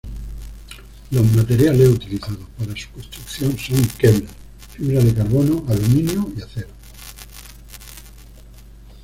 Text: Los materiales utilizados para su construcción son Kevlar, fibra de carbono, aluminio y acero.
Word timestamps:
Los 1.11 1.31
materiales 1.35 1.87
utilizados 1.87 2.47
para 2.57 2.73
su 2.75 2.89
construcción 2.89 3.55
son 3.59 3.87
Kevlar, 3.99 4.33
fibra 4.71 4.99
de 4.99 5.13
carbono, 5.13 5.63
aluminio 5.69 6.27
y 6.35 6.41
acero. 6.41 6.69